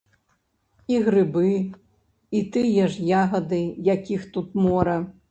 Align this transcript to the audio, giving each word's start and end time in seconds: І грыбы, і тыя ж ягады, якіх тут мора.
І 0.93 0.95
грыбы, 1.09 1.49
і 2.39 2.41
тыя 2.55 2.87
ж 2.93 3.05
ягады, 3.19 3.59
якіх 3.89 4.25
тут 4.39 4.57
мора. 4.65 4.97